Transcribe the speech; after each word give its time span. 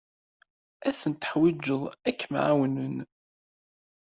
Ad 0.87 0.95
ten-teḥwijeḍ 0.99 1.81
ad 2.07 2.15
kem-ɛawnen. 2.19 2.97